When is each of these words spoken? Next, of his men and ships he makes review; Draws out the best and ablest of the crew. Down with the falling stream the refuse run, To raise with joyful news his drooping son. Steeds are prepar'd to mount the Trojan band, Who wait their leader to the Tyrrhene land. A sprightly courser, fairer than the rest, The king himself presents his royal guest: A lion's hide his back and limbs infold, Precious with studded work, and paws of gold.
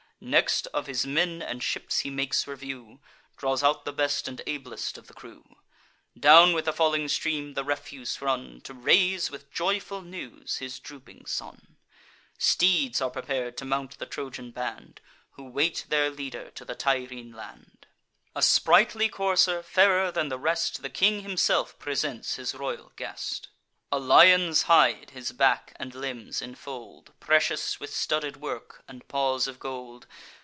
Next, 0.23 0.67
of 0.67 0.85
his 0.85 1.03
men 1.03 1.41
and 1.41 1.63
ships 1.63 2.01
he 2.01 2.11
makes 2.11 2.45
review; 2.45 2.99
Draws 3.37 3.63
out 3.63 3.85
the 3.85 3.91
best 3.91 4.27
and 4.27 4.39
ablest 4.45 4.95
of 4.99 5.07
the 5.07 5.15
crew. 5.15 5.55
Down 6.15 6.53
with 6.53 6.65
the 6.65 6.73
falling 6.73 7.07
stream 7.07 7.55
the 7.55 7.63
refuse 7.63 8.21
run, 8.21 8.61
To 8.65 8.73
raise 8.75 9.31
with 9.31 9.51
joyful 9.51 10.03
news 10.03 10.57
his 10.57 10.77
drooping 10.79 11.25
son. 11.25 11.77
Steeds 12.37 13.01
are 13.01 13.09
prepar'd 13.09 13.57
to 13.57 13.65
mount 13.65 13.97
the 13.97 14.05
Trojan 14.05 14.51
band, 14.51 15.01
Who 15.31 15.45
wait 15.45 15.87
their 15.89 16.11
leader 16.11 16.51
to 16.51 16.63
the 16.65 16.75
Tyrrhene 16.75 17.33
land. 17.33 17.87
A 18.35 18.43
sprightly 18.43 19.09
courser, 19.09 19.63
fairer 19.63 20.11
than 20.11 20.29
the 20.29 20.37
rest, 20.37 20.83
The 20.83 20.91
king 20.91 21.21
himself 21.23 21.79
presents 21.79 22.35
his 22.35 22.53
royal 22.53 22.91
guest: 22.95 23.47
A 23.93 23.99
lion's 23.99 24.61
hide 24.63 25.09
his 25.09 25.33
back 25.33 25.73
and 25.75 25.93
limbs 25.93 26.41
infold, 26.41 27.11
Precious 27.19 27.77
with 27.77 27.93
studded 27.93 28.37
work, 28.37 28.85
and 28.87 29.05
paws 29.09 29.47
of 29.49 29.59
gold. 29.59 30.07